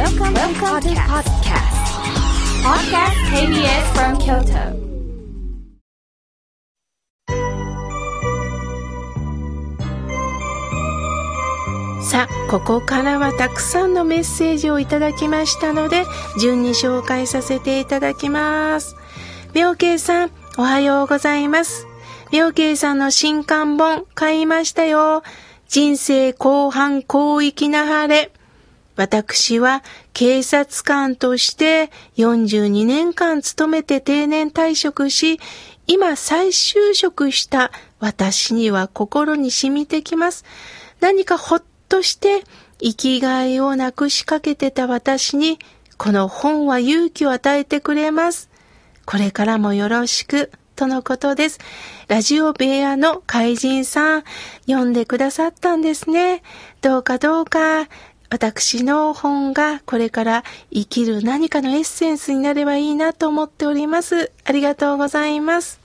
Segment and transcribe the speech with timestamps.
[0.00, 1.76] Welcome, Welcome to podcast.
[2.64, 4.72] Podcast KBS from Kyoto.
[12.02, 16.06] さあ、ここからはたくさんのメッセージをいただきましたので、
[16.40, 18.96] 順に紹介させていただきます。
[19.52, 21.86] 妙慶さん、おはようございます。
[22.32, 25.22] 妙慶さんの新刊本買いましたよ。
[25.68, 28.32] 人生後半広域な晴れ。
[28.96, 29.82] 私は
[30.12, 35.40] 警察官として42年間勤めて定年退職し、
[35.86, 40.44] 今再就職した私には心に染みてきます。
[41.00, 42.44] 何かほっとして
[42.80, 45.58] 生きがいをなくしかけてた私に、
[45.96, 48.48] この本は勇気を与えてくれます。
[49.04, 51.58] これからもよろしく、とのことです。
[52.08, 54.24] ラジオ部屋の怪人さん、
[54.66, 56.42] 読んでくださったんですね。
[56.80, 57.86] どうかどうか、
[58.30, 64.30] 私の本がこれから生きる何かのエッセンスになればいいなと思っております。
[64.44, 65.80] ありがとうございます。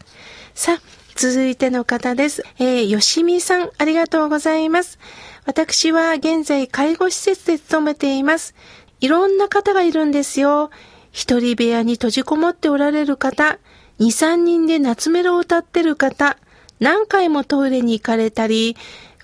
[0.53, 0.81] さあ、
[1.15, 2.43] 続いての方です。
[2.59, 4.99] えー、よしみさん、ありがとうございます。
[5.45, 8.53] 私は現在介護施設で勤めています。
[9.01, 10.69] いろんな方がいるんですよ。
[11.11, 13.57] 一人部屋に閉じこもっておられる方、
[13.97, 16.37] 二三人で夏メロを歌ってる方、
[16.79, 18.75] 何回もトイレに行かれたり、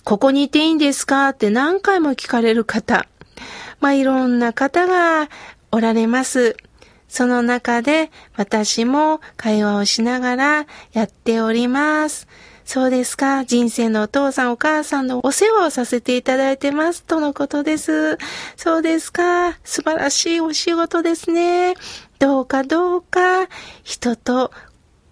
[0.03, 1.29] ここにいていいんですか？
[1.29, 3.07] って何回も聞かれる方。
[3.81, 5.29] まあ、いろんな方が
[5.71, 6.55] おられます。
[7.09, 12.27] その中で私も会話をしながらやっております。
[12.63, 13.43] そうですか。
[13.43, 17.03] 人生のお父さんお母さんのお世話をさせていただいてます。
[17.03, 18.17] とのことです。
[18.55, 19.59] そうですか。
[19.65, 21.73] 素晴らしいお仕事ですね。
[22.19, 23.47] どうかどうか
[23.83, 24.51] 人と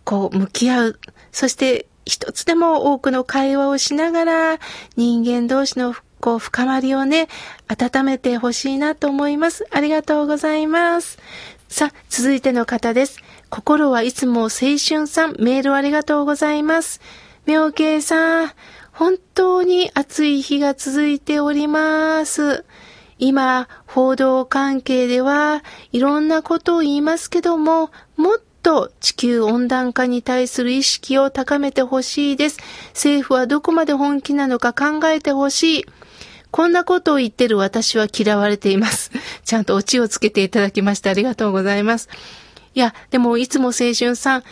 [0.06, 1.00] こう向き合う。
[1.34, 4.60] そして一つでも多くの会話をしながら
[4.96, 7.28] 人間同士のこう深まりをね、
[7.68, 9.66] 温めてほしいなと思います。
[9.72, 11.20] ありがとうございます。
[11.68, 13.20] さあ、続いての方です。
[13.50, 17.02] 心はいつも青春さん、メールありがとうございます。
[17.46, 18.52] 妙慶さん、
[18.92, 22.66] 本当に暑い日が続いております。
[23.18, 32.58] 今、報道関係ではいろんなことを言いますけども、もっと地球温暖化に対する意識を高めてほしいです。
[32.90, 35.86] 政府はどこまで本気なのか考えてほしい。
[36.52, 39.12] こんなことを言ってる私は嫌われています。
[39.46, 42.10] ちゃんとオチをつけていただきましてありがとうございます。
[42.76, 44.44] いや、でもいつも青春さん、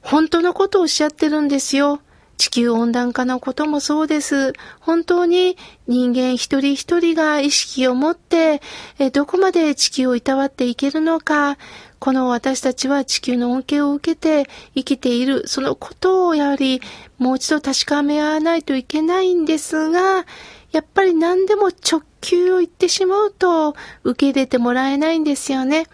[0.00, 2.00] 本当のことをおっしゃってるんですよ。
[2.36, 4.52] 地球温暖化のこともそうです。
[4.80, 5.56] 本当に
[5.86, 8.60] 人間一人一人が意識を持って、
[8.98, 11.58] えどこまで地球をいたわっていけるのか、
[11.98, 16.80] この私たちは地球の恩恵を受けて生きている、そのことをやはり
[17.18, 20.26] もう一度確かめ合わないといけないんですが、
[20.74, 25.86] やっぱり何でも直球を言ってしまうと受け入れてもらえないんですよね。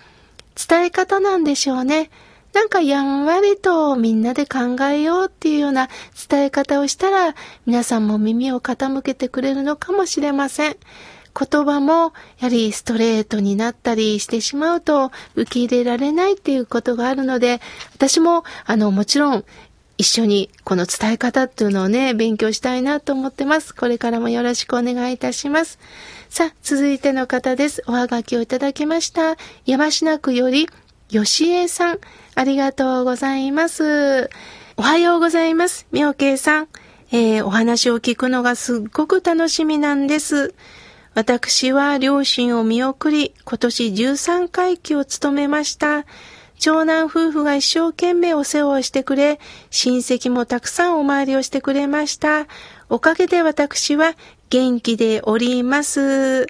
[0.57, 2.11] 伝え方なんでしょうね。
[2.55, 5.91] なんかやんわりとみんなで考えようっていうような
[6.29, 7.35] 伝え方をしたら
[7.67, 10.77] 皆さんも耳を傾けてくれるのかもしれません。
[11.39, 17.61] 言葉もやはりストレートになったりしてしまうと受け入れられないっていうことがあるので、
[17.95, 19.45] 私もあのもちろん
[20.00, 23.75] 一緒にこの伝え方っていうのをね、勉強したいなと思ってます。
[23.75, 25.78] これからもよろしくお願いいたします。
[26.31, 27.83] さあ、続いての方です。
[27.87, 29.37] おはがきをいただきました。
[29.66, 30.71] 山科区より
[31.11, 31.99] 吉江さん、
[32.34, 34.31] ありがとうございます。
[34.78, 35.87] おはようございます。
[35.93, 36.69] 妙慶さん。
[37.12, 40.55] えー、お話を聞くのがすっごく楽しみなんです。
[41.12, 46.06] 私は両親を見送り、今年13回忌を務めました。
[46.60, 49.41] 長男夫婦が一生懸命お世話をしてくれ、
[49.71, 52.47] 親戚もたくさんお参りをしてくれました。
[52.91, 54.15] おかげで私は
[54.50, 56.47] 元気でおります。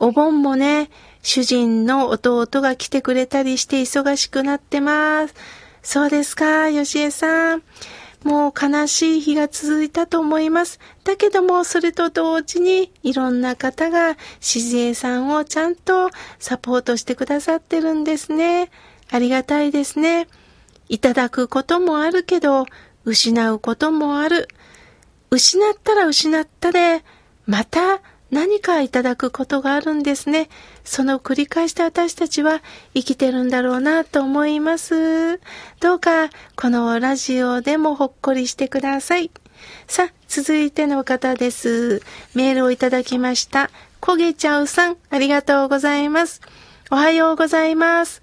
[0.00, 0.90] お盆もね、
[1.22, 5.34] 主人の弟が来てくれたりして忙しくなってます。
[5.80, 7.62] そうですか、吉江さん。
[8.24, 10.80] もう悲しい日が続いたと思います。
[11.04, 18.70] だけども、それと同時に、いろんな方が、しずえさんをちゃんとサポートしてくださってるんですね。
[19.12, 20.26] ありがたいですね。
[20.88, 22.64] いただくこともあるけど、
[23.04, 24.48] 失うこともある。
[25.30, 27.04] 失ったら失ったで、
[27.44, 28.00] また
[28.30, 30.48] 何かいただくことがあるんですね。
[30.82, 32.62] その繰り返して私たちは
[32.94, 35.38] 生きてるんだろうなと思います。
[35.80, 39.30] どうかこのラジオでもほっこりしてください。
[39.86, 42.00] さあ、続いての方です。
[42.34, 43.70] メールをいただきました。
[44.00, 46.40] 焦げちゃうさん、ありがとうございます。
[46.90, 48.22] おはようございます。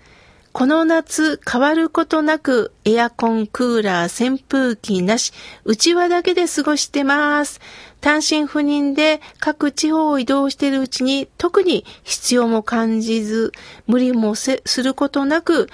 [0.51, 5.31] この夏変わることなくエアコン、クーラー、扇風機なし、
[5.63, 7.61] 内輪だけで過ごしてます。
[8.01, 13.51] 単身赴任で各地方を移動しているうちに特に必要も感じず、
[13.85, 15.69] 無理もすることなく、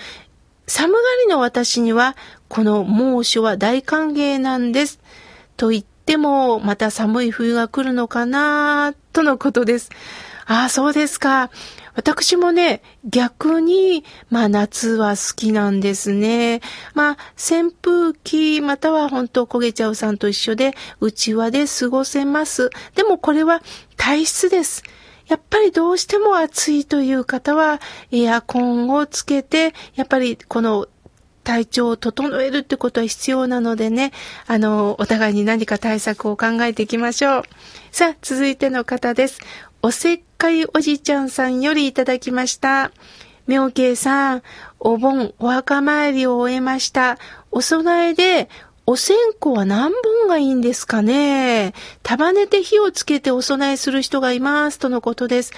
[0.67, 2.17] 寒がりの私には
[2.49, 4.99] この猛暑は大歓迎なんです。
[5.55, 9.89] と言ってもまた寒い冬が来るのかなとのことです。
[10.47, 11.49] ああ、そうですか。
[11.95, 16.61] 私もね、逆に、まあ夏は好きなんですね。
[16.93, 22.69] まあ扇風機または本当焦げちゃうさんと一緒で、うちわで過ごせます。
[22.95, 23.61] でもこれは
[23.95, 24.83] 体質です。
[25.27, 27.81] やっぱりどうしても暑いという方は
[28.11, 30.87] エアコンをつけて、やっぱりこの
[31.43, 34.11] 体調を整えるってことは必要なのでね、
[34.47, 37.43] あの、お互いに何か対策を考えていきましょう。
[37.91, 39.39] さあ、続いての方です。
[39.81, 42.91] おせっかいおじいちゃんさんよりいただきました。
[43.47, 44.43] 妙慶さん、
[44.79, 47.17] お盆お墓参りを終えました。
[47.49, 48.47] お供えで
[48.85, 55.51] お線香は何本がいいんですかね束ねて火をつけてお供えする人がいますとのことです。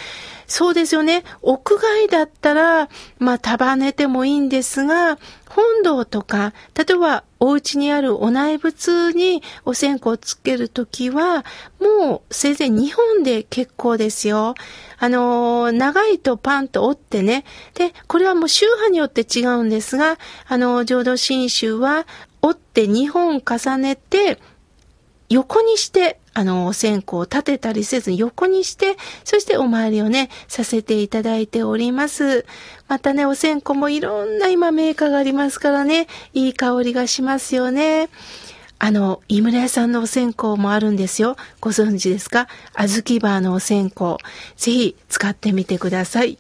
[0.45, 1.25] そうですよね。
[1.41, 2.87] 屋外だったら、
[3.19, 5.19] まあ束ねてもいいんですが、
[5.49, 11.45] 本堂とか、例えばお家にあるお内仏にお線香をつけるときは、
[11.79, 14.55] もうせいぜい2本で結構ですよ。
[14.99, 17.45] あの、長いとパンと折ってね。
[17.75, 20.17] で、これはもう宗派によって違うんですが、
[20.47, 22.07] あの、浄土真宗は
[22.41, 24.39] 折って2本重ねて、
[25.29, 32.45] 横にして、あの、線香を立てたりせずに横にして、そしてお参りをね、させていただいております。
[32.87, 38.09] またね、お線香もいろんな今メーカーがありますからね、いい香りがしますよね。
[38.79, 41.35] あの、井村屋さんのお線香もあるんですよ。
[41.59, 42.47] ご存知ですか？
[42.75, 44.19] 小豆バーのお線香。
[44.55, 46.37] ぜひ使ってみてください。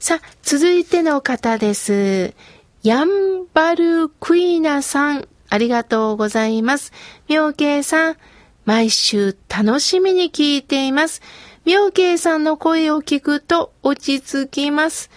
[0.00, 2.34] さあ、続いての方です。
[2.82, 6.92] ヤンバルクイナさん、ありがとうございます。
[7.28, 8.16] 妙慶さん、
[8.64, 11.20] 毎週楽しみに聞いています。
[11.64, 15.10] 妙慶さんの声を聞くと落ち着きます。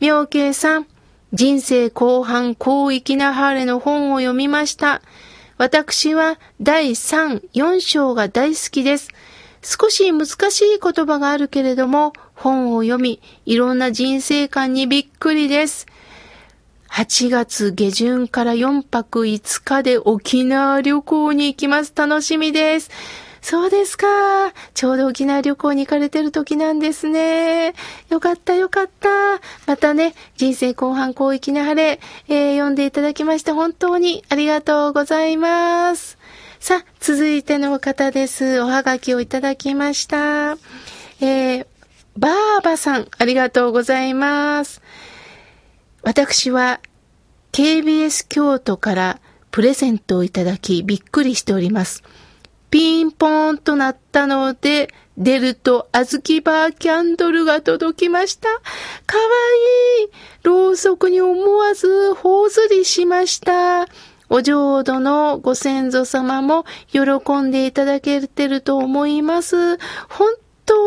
[0.00, 0.86] 妙慶さん、
[1.32, 5.02] 人生後半広域なハーレの本を読みました。
[5.58, 9.08] 私は第3、4章が大好きです。
[9.62, 15.86] 少し難しい言葉があるけれども、本を読み、いろんな人生観にびっくりです。
[16.90, 21.92] 8月下旬から4泊5日で沖縄旅行に行きます。
[21.94, 22.90] 楽しみです。
[23.42, 24.06] そうですか。
[24.74, 27.74] ちょうど沖縄旅行に行かれてる時なんですね。
[28.10, 29.08] よかったよかった。
[29.66, 36.18] またね、人生後半広域な晴れ、えー、読んでいただきまして本当にありがとうございます。
[36.58, 38.60] さあ、続いての方です。
[38.60, 40.58] おはがきをいただきました。
[41.20, 41.66] えー、
[42.18, 44.82] バーバさん、ありがとうございます。
[46.02, 46.80] 私は
[47.52, 49.20] KBS 京都から
[49.50, 52.02] プレゼントをいただきびっくりしております。
[52.70, 58.48] ピンポーンとなったので、出ると小豆バーキャンドルが届きました。
[58.48, 59.24] かわ
[60.00, 60.08] いい
[60.44, 63.86] ろうそくに思わず頬ずりしました。
[64.30, 67.02] お浄土のご先祖様も喜
[67.42, 69.76] んでいただけてると思います。
[70.08, 70.32] 本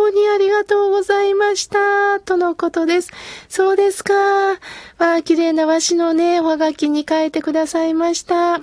[0.04, 2.20] 当にありがとうございました。
[2.20, 3.12] とのことです。
[3.48, 4.14] そうですか。
[4.14, 4.58] わ
[4.98, 8.60] あ、綺麗な和紙のね、おはがきに書いてくださいました。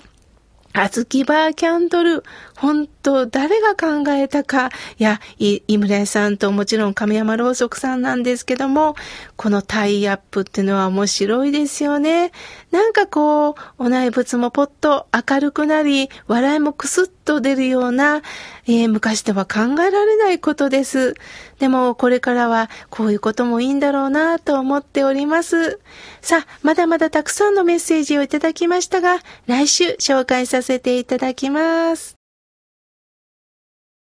[0.72, 2.22] あずきバーキャンドル。
[2.56, 4.68] 本当誰が考えたか。
[4.98, 8.94] いや、井村屋さんともちろん亀山ろうそくさんなんですけども、
[9.36, 12.32] このタイアップっていうのは面白いですよね。
[12.70, 18.22] なんかこう、お内仏もぽっと明るくなり、笑いもくすっと出るような、
[18.66, 21.14] えー、昔では考えられないことです。
[21.60, 25.78] でも、これからはこういうこともいいんだろうなと思っております。
[26.22, 32.19] さあ、まだまだたくさんのメッセージをいただきましたが、来週紹介させていただきます。